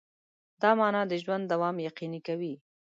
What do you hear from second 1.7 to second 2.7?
یقیني کوي.